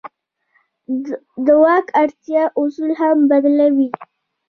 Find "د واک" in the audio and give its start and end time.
1.45-1.87